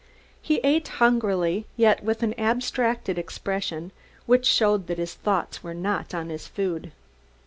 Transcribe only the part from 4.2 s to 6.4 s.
which showed that his thoughts were not on